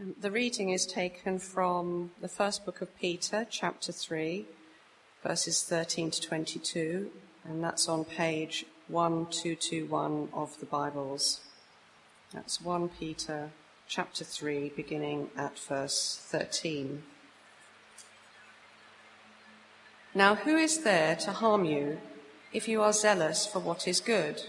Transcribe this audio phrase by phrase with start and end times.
[0.00, 4.46] Um, the reading is taken from the first book of Peter, chapter 3,
[5.22, 7.10] verses 13 to 22,
[7.44, 11.40] and that's on page 1221 of the Bibles.
[12.32, 13.50] That's 1 Peter,
[13.88, 17.02] chapter 3, beginning at verse 13.
[20.14, 22.00] Now, who is there to harm you
[22.52, 24.42] if you are zealous for what is good?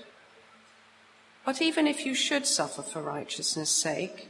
[1.46, 4.30] But even if you should suffer for righteousness' sake,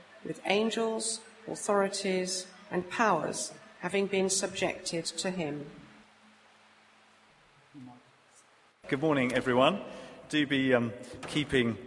[0.25, 5.65] with angels, authorities, and powers having been subjected to him.
[8.87, 9.81] Good morning, everyone.
[10.29, 10.93] Do be um,
[11.27, 11.77] keeping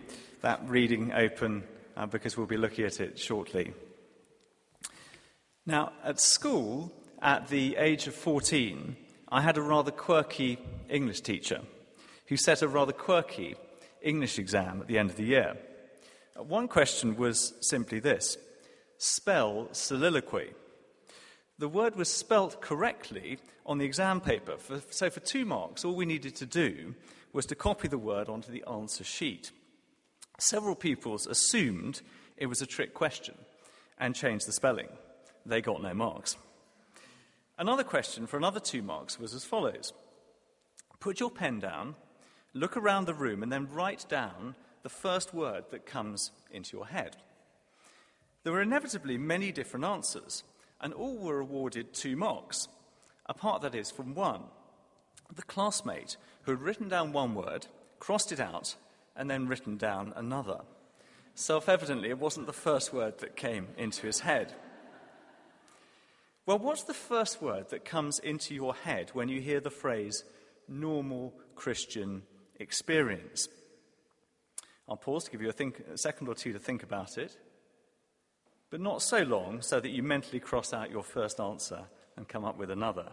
[0.41, 1.62] that reading open
[1.97, 3.72] uh, because we'll be looking at it shortly.
[5.66, 6.92] Now, at school,
[7.22, 8.97] at the age of 14,
[9.30, 11.60] I had a rather quirky English teacher
[12.26, 13.54] who set a rather quirky
[14.03, 15.56] English exam at the end of the year.
[16.37, 18.37] One question was simply this
[18.99, 20.53] spell soliloquy.
[21.59, 24.56] The word was spelt correctly on the exam paper.
[24.56, 26.95] For, so, for two marks, all we needed to do
[27.33, 29.53] was to copy the word onto the answer sheet.
[30.39, 32.03] Several pupils assumed
[32.37, 33.37] it was a trick question
[33.99, 34.89] and changed the spelling.
[35.47, 36.37] They got no marks.
[37.56, 39.93] Another question for another two marks was as follows
[40.99, 41.95] Put your pen down,
[42.53, 46.87] look around the room, and then write down the first word that comes into your
[46.87, 47.17] head.
[48.45, 50.45] There were inevitably many different answers,
[50.78, 52.69] and all were awarded two marks,
[53.25, 54.43] apart, that is, from one.
[55.34, 57.67] The classmate who had written down one word,
[57.99, 58.77] crossed it out,
[59.17, 60.61] and then written down another.
[61.34, 64.53] Self evidently, it wasn't the first word that came into his head.
[66.45, 70.25] Well, what's the first word that comes into your head when you hear the phrase
[70.69, 72.25] normal Christian
[72.61, 73.49] experience?
[74.89, 77.37] I'll pause to give you a, think, a second or two to think about it,
[78.71, 81.84] but not so long so that you mentally cross out your first answer
[82.17, 83.12] and come up with another.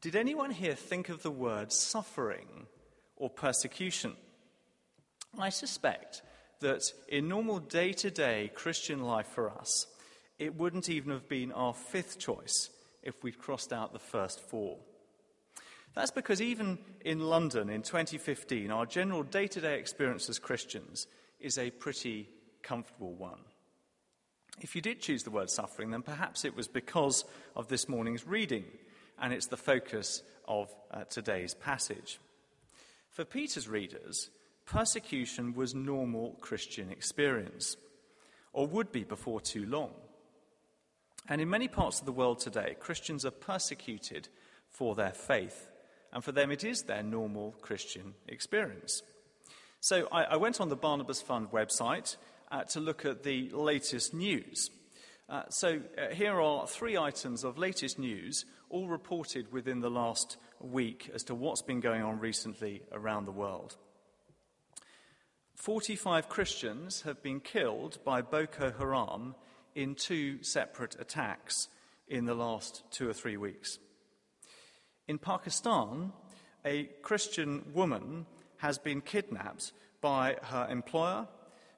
[0.00, 2.66] Did anyone here think of the word suffering
[3.16, 4.14] or persecution?
[5.38, 6.22] I suspect
[6.60, 9.86] that in normal day to day Christian life for us,
[10.38, 12.70] it wouldn't even have been our fifth choice
[13.02, 14.78] if we'd crossed out the first four.
[15.96, 21.06] That's because even in London in 2015, our general day to day experience as Christians
[21.40, 22.28] is a pretty
[22.62, 23.38] comfortable one.
[24.60, 27.24] If you did choose the word suffering, then perhaps it was because
[27.56, 28.64] of this morning's reading,
[29.18, 32.20] and it's the focus of uh, today's passage.
[33.08, 34.28] For Peter's readers,
[34.66, 37.78] persecution was normal Christian experience,
[38.52, 39.92] or would be before too long.
[41.26, 44.28] And in many parts of the world today, Christians are persecuted
[44.68, 45.70] for their faith
[46.16, 49.02] and for them it is their normal Christian experience.
[49.80, 52.16] So I, I went on the Barnabas Fund website
[52.50, 54.70] uh, to look at the latest news.
[55.28, 60.38] Uh, so uh, here are three items of latest news, all reported within the last
[60.58, 63.76] week as to what's been going on recently around the world.
[65.54, 69.34] 45 Christians have been killed by Boko Haram
[69.74, 71.68] in two separate attacks
[72.08, 73.78] in the last two or three weeks.
[75.08, 76.12] In Pakistan,
[76.64, 78.26] a Christian woman
[78.58, 81.28] has been kidnapped by her employer,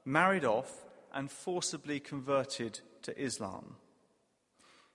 [0.04, 3.76] married off, and forcibly converted to Islam.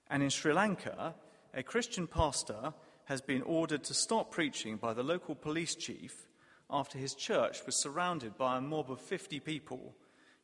[0.09, 1.15] And in Sri Lanka,
[1.53, 2.73] a Christian pastor
[3.05, 6.27] has been ordered to stop preaching by the local police chief
[6.69, 9.93] after his church was surrounded by a mob of 50 people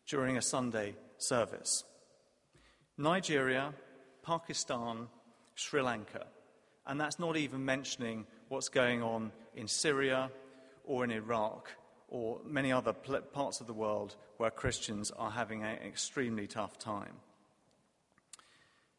[0.08, 1.84] during a Sunday service.
[2.98, 3.74] Nigeria,
[4.24, 5.08] Pakistan,
[5.56, 6.28] Sri Lanka.
[6.90, 10.32] And that's not even mentioning what's going on in Syria
[10.84, 11.70] or in Iraq
[12.08, 17.14] or many other parts of the world where Christians are having an extremely tough time.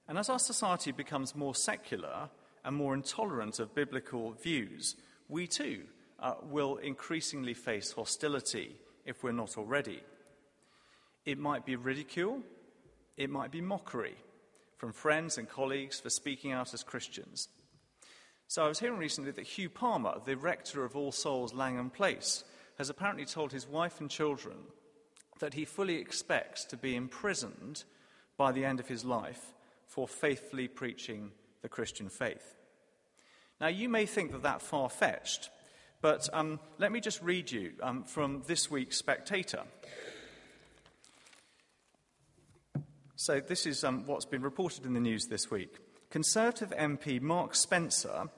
[0.06, 2.30] And as our society becomes more secular
[2.64, 4.94] and more intolerant of biblical views,
[5.28, 5.82] we too
[6.20, 10.00] uh, will increasingly face hostility if we're not already.
[11.26, 12.40] It might be ridicule,
[13.16, 14.14] it might be mockery
[14.76, 17.48] from friends and colleagues for speaking out as Christians.
[18.50, 22.42] So I was hearing recently that Hugh Palmer, the rector of All Souls Langham Place,
[22.78, 24.56] has apparently told his wife and children
[25.38, 27.84] that he fully expects to be imprisoned
[28.36, 29.54] by the end of his life
[29.86, 31.30] for faithfully preaching
[31.62, 32.56] the Christian faith.
[33.60, 35.48] Now, you may think that that's far fetched,
[36.02, 39.62] but um, let me just read you um, from this week's Spectator.
[43.14, 45.76] So, this is um, what's been reported in the news this week.
[46.10, 48.28] Conservative MP Mark Spencer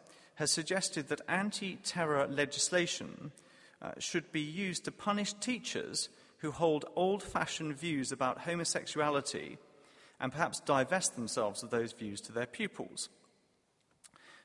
[0.43, 3.31] has suggested that anti terror legislation
[3.81, 6.09] uh, should be used to punish teachers
[6.39, 9.57] who hold old fashioned views about homosexuality
[10.19, 13.09] and perhaps divest themselves of those views to their pupils.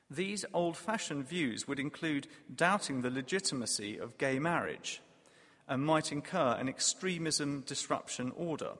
[0.08, 5.02] These old fashioned views would include doubting the legitimacy of gay marriage
[5.66, 8.74] and might incur an extremism disruption order.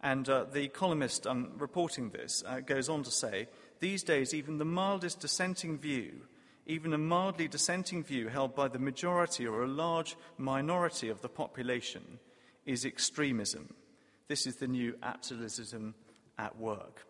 [0.00, 3.48] And uh, the columnist um, reporting this uh, goes on to say
[3.80, 6.22] these days, even the mildest dissenting view,
[6.66, 11.28] even a mildly dissenting view held by the majority or a large minority of the
[11.28, 12.18] population,
[12.66, 13.74] is extremism.
[14.28, 15.94] This is the new absolutism
[16.38, 17.06] at work.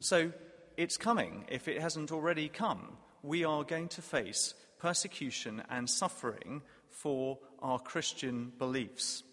[0.00, 0.32] So
[0.76, 2.96] it's coming, if it hasn't already come.
[3.22, 9.24] We are going to face persecution and suffering for our Christian beliefs.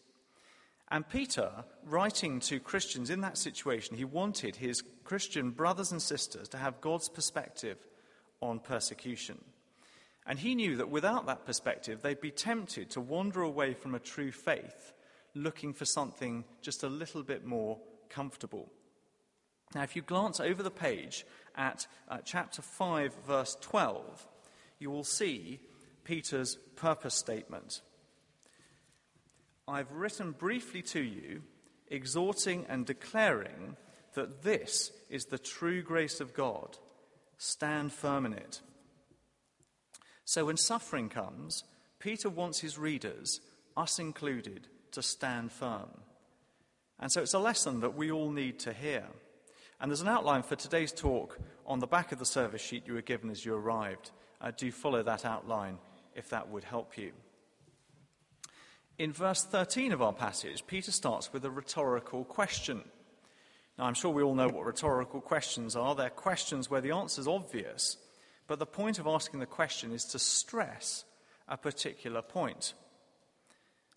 [0.90, 1.52] And Peter,
[1.84, 6.82] writing to Christians in that situation, he wanted his Christian brothers and sisters to have
[6.82, 7.78] God's perspective
[8.42, 9.40] on persecution.
[10.28, 14.00] And he knew that without that perspective, they'd be tempted to wander away from a
[14.00, 14.94] true faith,
[15.34, 17.80] looking for something just a little bit more
[18.10, 18.72] comfortable.
[19.74, 24.28] Now, if you glance over the page at uh, chapter 5, verse 12,
[24.80, 25.60] you will see
[26.04, 27.82] Peter's purpose statement.
[29.68, 31.42] I've written briefly to you,
[31.88, 33.78] exhorting and declaring
[34.14, 36.78] that this is the true grace of God.
[37.38, 38.62] Stand firm in it.
[40.24, 41.64] So when suffering comes,
[42.00, 43.42] Peter wants his readers,
[43.76, 45.90] us included, to stand firm.
[47.00, 49.06] And so it's a lesson that we all need to hear.
[49.82, 52.94] And there's an outline for today's talk on the back of the service sheet you
[52.94, 54.12] were given as you arrived.
[54.40, 55.78] Uh, do follow that outline
[56.16, 57.12] if that would help you.
[58.98, 62.82] In verse 13 of our passage, Peter starts with a rhetorical question.
[63.78, 65.96] Now, I'm sure we all know what rhetorical questions are.
[65.96, 67.98] They're questions where the answer is obvious,
[68.48, 71.04] but the point of asking the question is to stress
[71.50, 72.74] a particular point.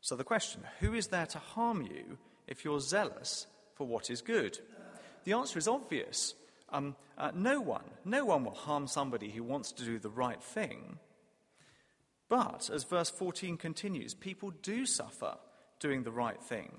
[0.01, 2.19] So, the question who is there to harm you
[2.49, 4.59] if you're zealous for what is good?
[5.23, 6.35] The answer is obvious.
[6.71, 10.43] Um, uh, no one, no one will harm somebody who wants to do the right
[10.43, 10.99] thing.
[12.29, 15.37] But, as verse 14 continues, people do suffer
[15.81, 16.73] doing the right thing.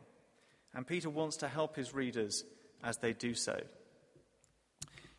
[0.73, 2.43] And Peter wants to help his readers
[2.83, 3.59] as they do so.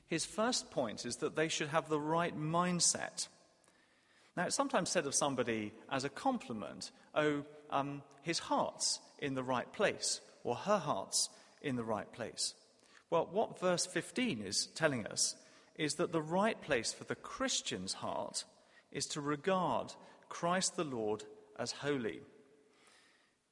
[0.06, 3.28] His first point is that they should have the right mindset.
[4.36, 9.42] Now, it's sometimes said of somebody as a compliment, oh, um, his heart's in the
[9.42, 11.28] right place, or her heart's
[11.62, 12.54] in the right place.
[13.10, 15.34] Well, what verse 15 is telling us
[15.76, 18.44] is that the right place for the Christian's heart
[18.92, 19.92] is to regard
[20.30, 21.24] Christ the Lord
[21.58, 22.20] as holy.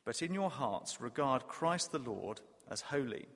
[0.07, 3.27] But in your hearts, regard Christ the Lord as holy.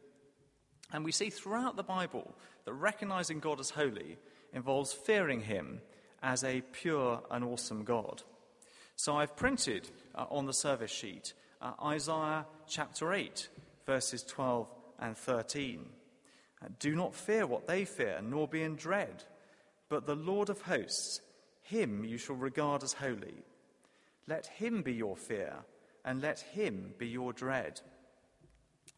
[0.90, 2.34] And we see throughout the Bible
[2.64, 4.16] that recognizing God as holy
[4.54, 5.82] involves fearing Him
[6.22, 8.22] as a pure and awesome God.
[8.96, 13.49] So I've printed uh, on the service sheet uh, Isaiah chapter 8,
[13.87, 14.68] verses 12
[14.99, 15.87] and 13.
[16.62, 19.25] Uh, Do not fear what they fear, nor be in dread,
[19.88, 21.20] but the Lord of hosts
[21.62, 23.45] him you shall regard as holy.
[24.28, 25.54] Let him be your fear,
[26.04, 27.81] and let him be your dread.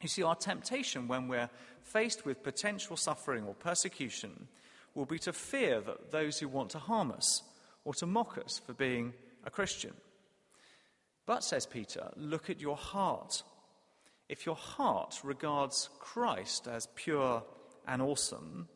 [0.00, 1.50] You see, our temptation when we're
[1.82, 4.48] faced with potential suffering or persecution
[4.94, 7.42] will be to fear that those who want to harm us
[7.84, 9.12] or to mock us for being
[9.44, 9.92] a Christian.
[11.26, 13.42] But, says Peter, look at your heart.
[14.28, 17.42] If your heart regards Christ as pure
[17.86, 18.68] and awesome,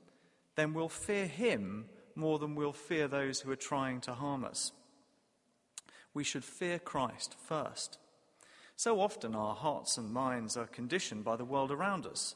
[0.56, 1.86] then we'll fear him
[2.18, 4.72] more than we'll fear those who are trying to harm us.
[6.12, 7.98] We should fear Christ first.
[8.76, 12.34] So often our hearts and minds are conditioned by the world around us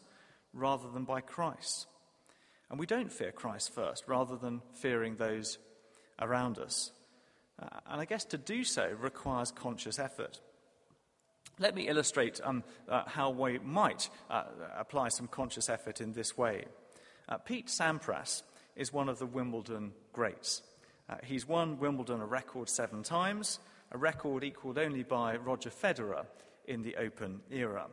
[0.53, 1.87] rather than by Christ.
[2.71, 5.59] And we don't fear Christ first rather than fearing those
[6.21, 6.91] around us.
[7.61, 10.41] Uh, and I guess to do so requires conscious effort.
[11.59, 14.45] Let me illustrate um, uh, how we might uh,
[14.77, 16.65] apply some conscious effort in this way.
[17.29, 18.43] Uh, Pete Sampras
[18.77, 20.63] is one of the Wimbledon greats.
[21.09, 23.59] Uh, he's won Wimbledon a record seven times,
[23.91, 26.27] a record equalled only by Roger Federer
[26.67, 27.87] in the Open era.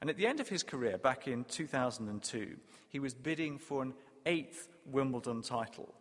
[0.00, 2.56] And at the end of his career, back in 2002,
[2.88, 3.94] he was bidding for an
[4.26, 5.92] eighth Wimbledon title.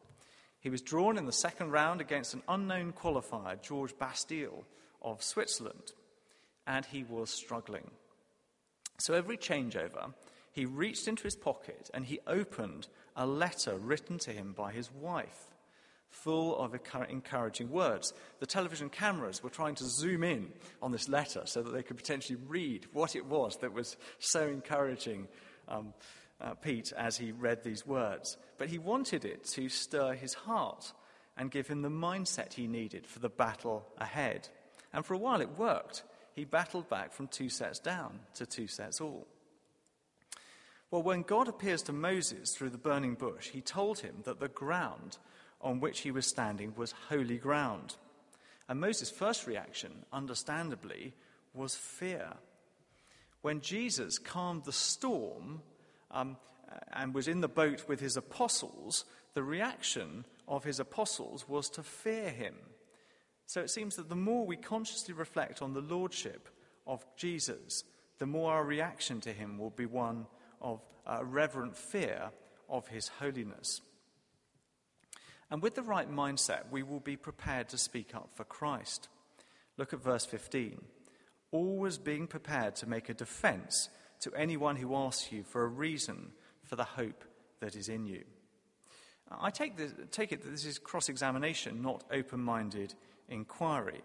[0.59, 4.63] He was drawn in the second round against an unknown qualifier, George Bastl
[5.01, 5.93] of Switzerland,
[6.65, 7.89] and he was struggling.
[8.99, 10.13] So every changeover,
[10.51, 12.87] he reached into his pocket and he opened
[13.17, 15.47] a letter written to him by his wife,
[16.09, 16.73] full of
[17.09, 18.13] encouraging words.
[18.39, 21.97] The television cameras were trying to zoom in on this letter so that they could
[21.97, 25.27] potentially read what it was that was so encouraging
[25.67, 25.93] um,
[26.39, 28.37] uh, Pete as he read these words.
[28.59, 30.93] But he wanted it to stir his heart
[31.35, 34.47] and give him the mindset he needed for the battle ahead.
[34.93, 36.03] And for a while it worked.
[36.33, 39.27] He battled back from two sets down to two sets all.
[40.89, 44.47] Well, when God appears to Moses through the burning bush, he told him that the
[44.47, 45.17] ground
[45.59, 47.95] on which he was standing was holy ground.
[48.69, 51.13] And Moses' first reaction, understandably,
[51.53, 52.33] was fear.
[53.41, 55.61] When Jesus calmed the storm,
[56.11, 56.37] um,
[56.93, 61.83] and was in the boat with his apostles, the reaction of his apostles was to
[61.83, 62.55] fear him.
[63.45, 66.49] So it seems that the more we consciously reflect on the lordship
[66.85, 67.83] of Jesus,
[68.19, 70.25] the more our reaction to him will be one
[70.61, 72.31] of uh, reverent fear
[72.69, 73.81] of his holiness.
[75.49, 79.07] And with the right mindset, we will be prepared to speak up for Christ.
[79.77, 80.81] Look at verse 15.
[81.51, 83.89] Always being prepared to make a defense
[84.21, 86.31] to anyone who asks you for a reason
[86.63, 87.23] for the hope
[87.61, 88.23] that is in you.
[89.29, 92.93] I take, this, take it that this is cross examination, not open minded
[93.29, 94.01] inquiry.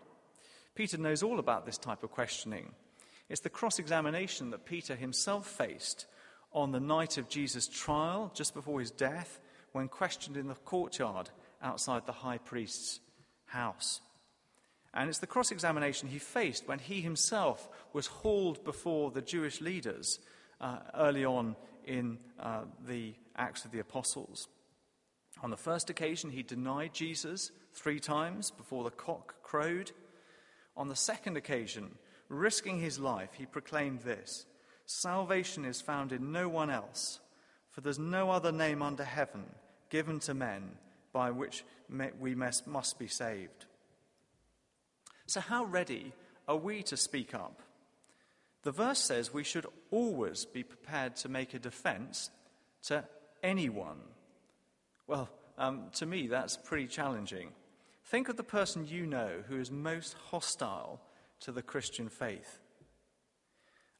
[0.74, 2.72] Peter knows all about this type of questioning.
[3.28, 6.06] It's the cross examination that Peter himself faced
[6.54, 9.40] on the night of Jesus' trial, just before his death,
[9.72, 11.30] when questioned in the courtyard
[11.62, 13.00] outside the high priest's
[13.46, 14.00] house.
[14.94, 19.60] And it's the cross examination he faced when he himself was hauled before the Jewish
[19.60, 20.18] leaders
[20.60, 21.56] uh, early on
[21.86, 24.48] in uh, the Acts of the Apostles.
[25.42, 29.92] On the first occasion, he denied Jesus three times before the cock crowed.
[30.76, 31.96] On the second occasion,
[32.28, 34.44] risking his life, he proclaimed this
[35.00, 37.18] Salvation is found in no one else,
[37.70, 39.44] for there's no other name under heaven
[39.88, 40.62] given to men
[41.12, 41.64] by which
[42.20, 43.64] we must be saved.
[45.26, 46.12] So, how ready
[46.46, 47.62] are we to speak up?
[48.64, 52.30] The verse says we should always be prepared to make a defense
[52.84, 53.04] to
[53.42, 54.00] anyone.
[55.06, 57.48] Well, um, to me, that's pretty challenging.
[58.04, 61.00] Think of the person you know who is most hostile
[61.40, 62.61] to the Christian faith.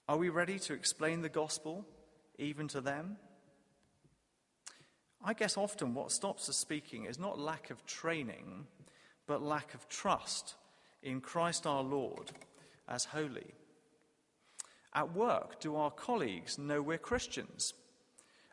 [0.09, 1.87] Are we ready to explain the gospel
[2.38, 3.16] even to them?
[5.25, 8.66] I guess often what stops us speaking is not lack of training,
[9.28, 10.56] but lack of trust
[11.02, 12.32] in Christ our Lord
[12.88, 13.54] as holy?
[14.92, 17.73] At work, do our colleagues know we're Christians?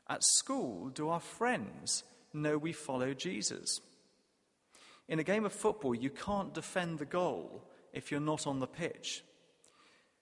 [0.07, 3.81] At school, do our friends know we follow Jesus?
[5.07, 8.67] In a game of football, you can't defend the goal if you're not on the
[8.67, 9.23] pitch.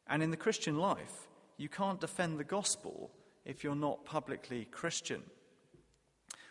[0.09, 3.11] And in the Christian life, you can't defend the gospel
[3.45, 5.23] if you're not publicly Christian.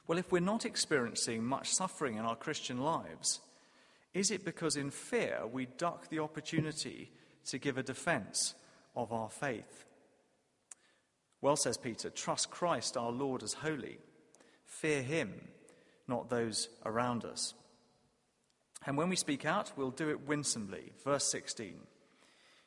[0.07, 3.41] Well, if we're not experiencing much suffering in our Christian lives,
[4.15, 7.11] is it because in fear we duck the opportunity
[7.47, 8.55] to give a defense
[8.95, 9.85] of our faith?
[11.41, 13.99] Well, says Peter, trust Christ our Lord as holy.
[14.65, 15.35] Fear him,
[16.09, 17.55] not those around us.
[18.87, 20.93] And when we speak out, we'll do it winsomely.
[21.05, 21.75] Verse 16.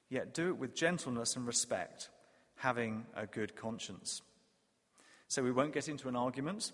[0.09, 2.09] Yet do it with gentleness and respect,
[2.55, 4.21] having a good conscience.
[5.27, 6.71] So we won't get into an argument.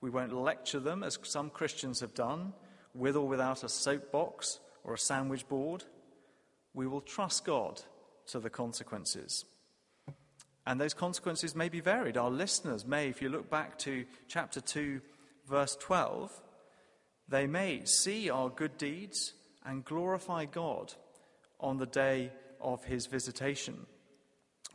[0.00, 2.52] We won't lecture them as some Christians have done
[2.94, 5.84] with or without a soapbox or a sandwich board.
[6.74, 7.80] We will trust God
[8.28, 9.44] to the consequences.
[10.66, 12.16] And those consequences may be varied.
[12.16, 15.00] Our listeners may, if you look back to chapter 2,
[15.48, 16.30] verse 12,
[17.28, 19.32] they may see our good deeds
[19.64, 20.94] and glorify God
[21.58, 22.30] on the day
[22.62, 23.86] of his visitation.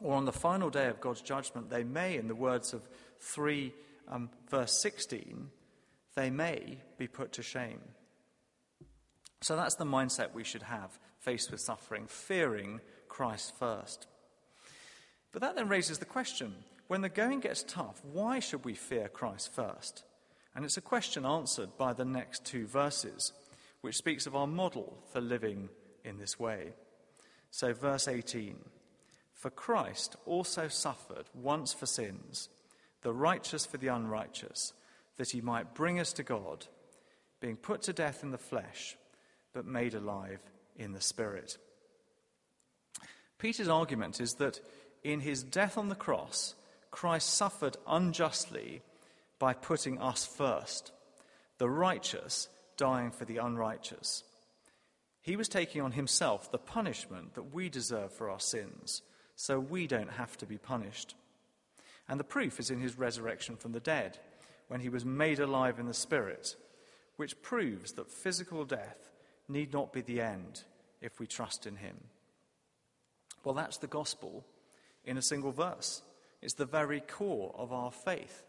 [0.01, 2.87] Or on the final day of God's judgment, they may, in the words of
[3.19, 3.73] 3
[4.07, 5.49] um, verse 16,
[6.15, 7.81] they may be put to shame.
[9.41, 14.07] So that's the mindset we should have faced with suffering, fearing Christ first.
[15.31, 16.55] But that then raises the question
[16.87, 20.03] when the going gets tough, why should we fear Christ first?
[20.55, 23.33] And it's a question answered by the next two verses,
[23.81, 25.69] which speaks of our model for living
[26.03, 26.73] in this way.
[27.51, 28.57] So, verse 18
[29.33, 32.49] For Christ also suffered once for sins,
[33.01, 34.73] the righteous for the unrighteous,
[35.17, 36.67] that he might bring us to God,
[37.39, 38.97] being put to death in the flesh,
[39.53, 40.41] but made alive
[40.75, 41.57] in the Spirit.
[43.37, 44.59] Peter's argument is that
[45.03, 46.55] in his death on the cross,
[46.91, 48.81] Christ suffered unjustly
[49.39, 50.91] by putting us first,
[51.57, 54.23] the righteous dying for the unrighteous.
[55.27, 59.01] He was taking on himself the punishment that we deserve for our sins,
[59.35, 61.15] so we don't have to be punished.
[62.07, 64.17] And the proof is in his resurrection from the dead,
[64.69, 66.55] when he was made alive in the Spirit,
[67.17, 69.11] which proves that physical death
[69.49, 70.63] need not be the end
[71.01, 71.97] if we trust in him.
[73.43, 74.45] Well, that's the gospel
[75.03, 76.03] in a single verse.
[76.41, 78.45] It's the very core of our faith.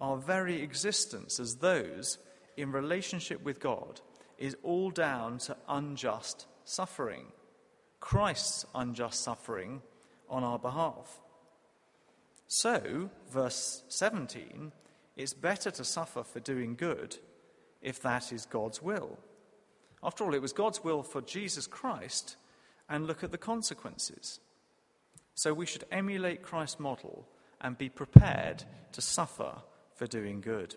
[0.00, 2.18] Our very existence as those
[2.56, 4.00] in relationship with God
[4.38, 7.26] is all down to unjust suffering,
[8.00, 9.82] Christ's unjust suffering
[10.28, 11.20] on our behalf.
[12.46, 14.72] So, verse 17,
[15.16, 17.18] it's better to suffer for doing good
[17.80, 19.18] if that is God's will.
[20.02, 22.36] After all, it was God's will for Jesus Christ,
[22.88, 24.40] and look at the consequences.
[25.34, 27.26] So we should emulate Christ's model
[27.60, 29.54] and be prepared to suffer
[29.94, 30.76] for doing good.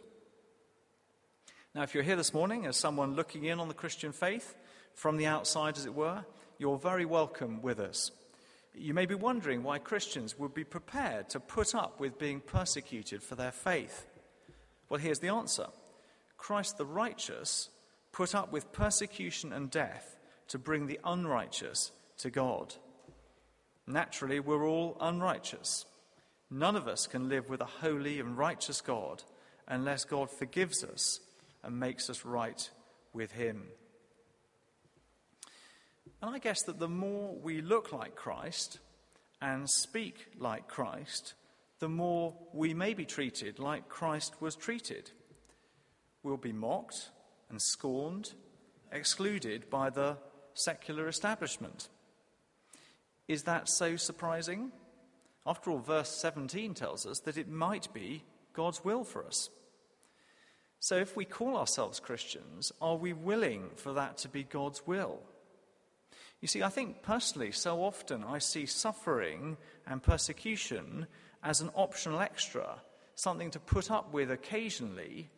[1.75, 4.55] Now, if you're here this morning as someone looking in on the Christian faith
[4.93, 6.23] from the outside, as it were,
[6.57, 8.11] you're very welcome with us.
[8.73, 13.21] You may be wondering why Christians would be prepared to put up with being persecuted
[13.21, 14.07] for their faith.
[14.87, 15.67] Well, here's the answer
[16.37, 17.67] Christ the righteous
[18.13, 20.15] put up with persecution and death
[20.47, 22.73] to bring the unrighteous to God.
[23.85, 25.85] Naturally, we're all unrighteous.
[26.49, 29.23] None of us can live with a holy and righteous God
[29.67, 31.19] unless God forgives us
[31.65, 32.69] and makes us right
[33.13, 33.63] with Him.
[36.21, 38.79] And I guess that the more we look like Christ
[39.41, 41.33] and speak like Christ,
[41.79, 45.11] the more we may be treated like Christ was treated.
[46.23, 47.09] We'll be mocked
[47.49, 48.33] and scorned,
[48.91, 50.17] excluded by the
[50.53, 51.89] secular establishment.
[53.27, 54.71] Is that so surprising?
[55.45, 58.23] After all, verse 17 tells us that it might be
[58.53, 59.49] God's will for us.
[60.79, 65.19] So, if we call ourselves Christians, are we willing for that to be God's will?
[66.41, 69.57] You see, I think personally, so often I see suffering
[69.87, 71.07] and persecution
[71.43, 72.81] as an optional extra,
[73.15, 75.29] something to put up with occasionally,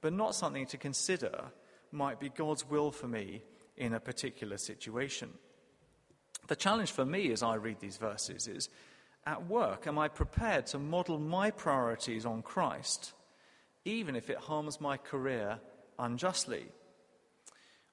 [0.00, 1.44] but not something to consider
[1.92, 3.42] might be God's will for me
[3.76, 5.30] in a particular situation.
[6.46, 8.68] The challenge for me as I read these verses is
[9.26, 13.14] at work, am I prepared to model my priorities on Christ,
[13.84, 15.58] even if it harms my career
[15.98, 16.66] unjustly?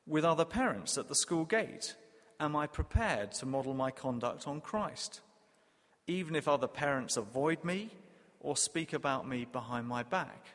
[0.08, 1.96] With other parents at the school gate,
[2.40, 5.22] am I prepared to model my conduct on Christ,
[6.08, 7.92] even if other parents avoid me
[8.40, 10.48] or speak about me behind my back?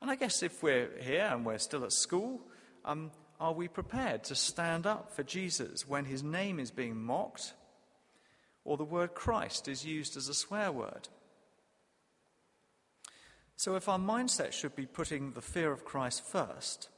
[0.00, 2.40] And I guess if we're here and we're still at school,
[2.84, 3.10] um,
[3.40, 7.52] are we prepared to stand up for Jesus when his name is being mocked
[8.64, 11.08] or the word Christ is used as a swear word?
[13.58, 16.90] So, if our mindset should be putting the fear of Christ first,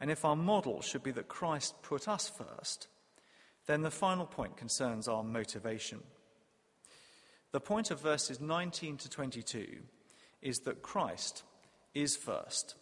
[0.00, 2.88] and if our model should be that Christ put us first,
[3.66, 6.00] then the final point concerns our motivation.
[7.50, 9.66] The point of verses 19 to 22
[10.40, 11.42] is that Christ
[11.92, 12.74] is first.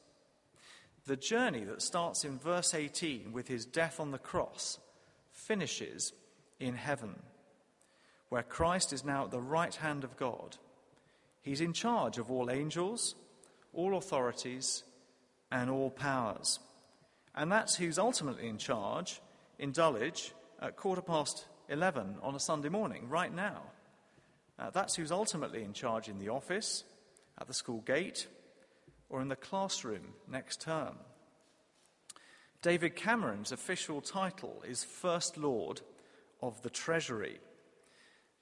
[1.05, 4.79] The journey that starts in verse 18 with his death on the cross
[5.33, 6.13] finishes
[6.61, 7.17] in heaven,
[8.29, 10.59] where Christ is now at the right hand of God.
[11.43, 13.15] He's in charge of all angels,
[13.73, 14.85] all authorities,
[15.51, 16.59] and all powers.
[17.35, 19.21] And that's who's ultimately in charge
[19.59, 23.63] in Dulwich at quarter past 11 on a Sunday morning, right now.
[24.59, 26.85] Uh, that's who's ultimately in charge in the office,
[27.41, 28.27] at the school gate,
[29.09, 30.97] or in the classroom next term.
[32.63, 35.81] David Cameron's official title is First Lord
[36.43, 37.39] of the Treasury,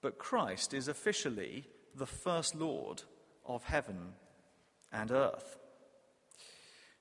[0.03, 3.03] but Christ is officially the First Lord
[3.47, 4.15] of heaven
[4.93, 5.59] and earth.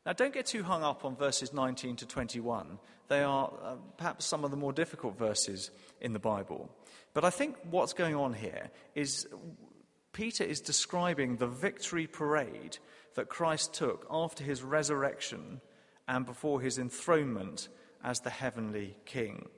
[0.06, 2.80] Now, don't get too hung up on verses 19 to 21.
[3.10, 6.70] They are uh, perhaps some of the more difficult verses in the Bible.
[7.14, 9.28] But I think what's going on here is
[10.14, 12.78] Peter is describing the victory parade
[13.16, 15.62] that Christ took after his resurrection
[16.08, 17.68] and before his enthronement
[18.04, 19.50] as the heavenly king.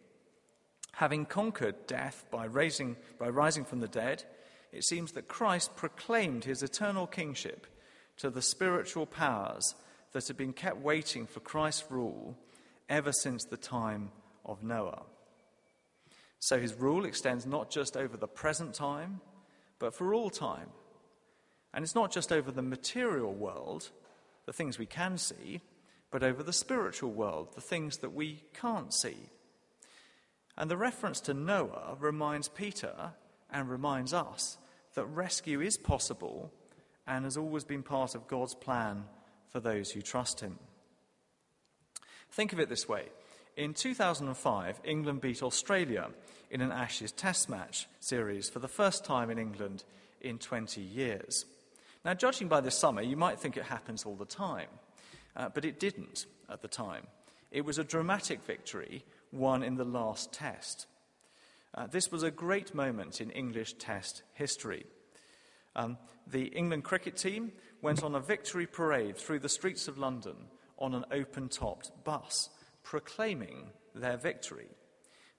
[0.93, 4.23] Having conquered death by, raising, by rising from the dead,
[4.71, 7.67] it seems that Christ proclaimed his eternal kingship
[8.17, 9.75] to the spiritual powers
[10.11, 12.37] that had been kept waiting for Christ's rule
[12.87, 14.11] ever since the time
[14.45, 15.03] of Noah.
[16.39, 19.21] So his rule extends not just over the present time,
[19.77, 20.69] but for all time.
[21.73, 23.89] And it's not just over the material world,
[24.45, 25.61] the things we can see,
[26.11, 29.17] but over the spiritual world, the things that we can't see.
[30.57, 33.11] And the reference to Noah reminds Peter
[33.51, 34.57] and reminds us
[34.95, 36.51] that rescue is possible
[37.07, 39.05] and has always been part of God's plan
[39.49, 40.59] for those who trust Him.
[42.31, 43.05] Think of it this way
[43.57, 46.09] in 2005, England beat Australia
[46.49, 49.83] in an Ashes Test match series for the first time in England
[50.21, 51.45] in 20 years.
[52.05, 54.69] Now, judging by this summer, you might think it happens all the time,
[55.35, 57.03] uh, but it didn't at the time.
[57.51, 60.87] It was a dramatic victory won in the last test.
[61.73, 64.85] Uh, this was a great moment in English Test history.
[65.75, 67.51] Um, the England cricket team
[67.81, 70.35] went on a victory parade through the streets of London
[70.77, 72.49] on an open topped bus,
[72.83, 74.69] proclaiming their victory.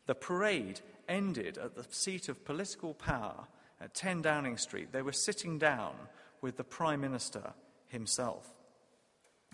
[0.07, 3.49] The parade ended at the seat of political power
[3.81, 4.93] at 10 Downing Street.
[4.93, 5.95] They were sitting down
[6.41, 7.53] with the Prime Minister
[7.89, 8.49] himself.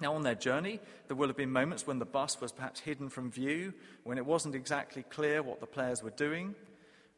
[0.00, 3.08] Now, on their journey, there will have been moments when the bus was perhaps hidden
[3.08, 3.72] from view,
[4.04, 6.54] when it wasn't exactly clear what the players were doing,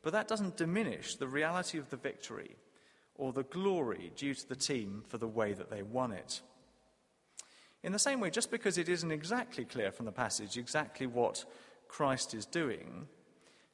[0.02, 2.56] but that doesn't diminish the reality of the victory
[3.16, 6.40] or the glory due to the team for the way that they won it.
[7.82, 11.44] In the same way, just because it isn't exactly clear from the passage exactly what
[11.88, 13.08] Christ is doing,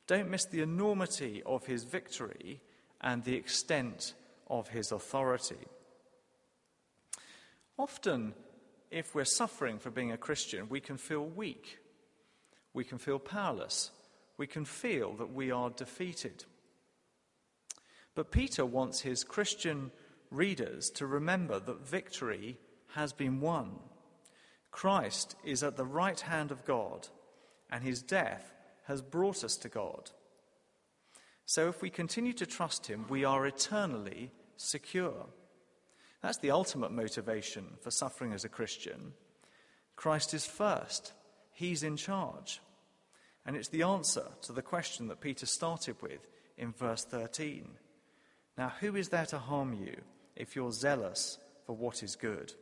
[0.07, 2.61] don't miss the enormity of his victory
[3.03, 4.15] and the extent
[4.49, 5.67] of his authority.
[7.79, 8.35] Often,
[8.91, 11.79] if we're suffering for being a Christian, we can feel weak.
[12.73, 13.91] We can feel powerless.
[14.37, 16.45] We can feel that we are defeated.
[18.15, 19.91] But Peter wants his Christian
[20.31, 22.59] readers to remember that victory
[22.95, 23.79] has been won.
[24.71, 27.09] Christ is at the right hand of God,
[27.71, 28.53] and his death
[28.85, 30.11] has brought us to God.
[31.47, 35.27] So if we continue to trust him, we are eternally secure.
[36.25, 39.13] That's the ultimate motivation for suffering as a Christian.
[39.95, 41.13] Christ is first,
[41.53, 42.63] he's in charge.
[43.45, 47.69] And it's the answer to the question that Peter started with in verse 13
[48.57, 50.01] now, who is there to harm you
[50.35, 52.55] if you're zealous for what is good?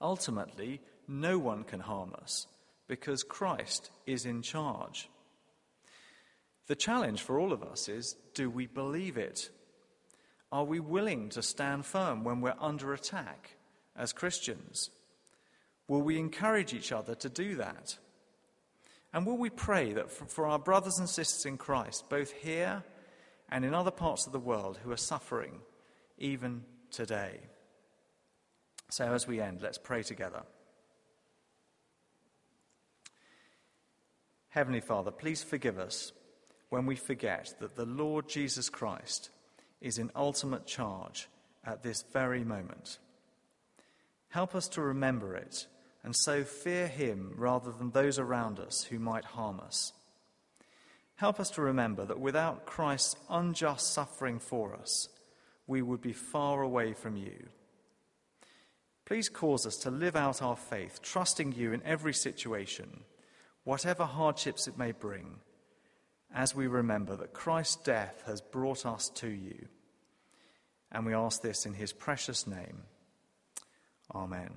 [0.00, 2.46] Ultimately, no one can harm us
[2.86, 5.10] because Christ is in charge.
[6.68, 9.50] The challenge for all of us is do we believe it?
[10.50, 13.56] Are we willing to stand firm when we're under attack
[13.94, 14.90] as Christians?
[15.88, 17.98] Will we encourage each other to do that?
[19.12, 22.82] And will we pray that for, our brothers and sisters in Christ, both here
[23.48, 25.60] and in other parts of the world who are suffering
[26.18, 27.40] even today.
[28.90, 30.42] So, as we end, let's pray together.
[34.48, 36.12] Heavenly Father, please forgive us
[36.70, 39.30] when we forget that the Lord Jesus Christ
[39.80, 41.28] is in ultimate charge
[41.64, 42.98] at this very moment.
[44.30, 45.66] Help us to remember it
[46.04, 49.92] and so fear him rather than those around us who might harm us.
[51.16, 55.08] Help us to remember that without Christ's unjust suffering for us,
[55.66, 57.48] we would be far away from you.
[59.04, 63.00] Please cause us to live out our faith, trusting you in every situation,
[63.64, 65.40] whatever hardships it may bring,
[66.34, 69.68] as we remember that Christ's death has brought us to you.
[70.90, 72.82] And we ask this in his precious name.
[74.14, 74.50] Amen.